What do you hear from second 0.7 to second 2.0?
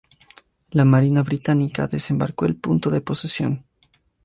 La marina británica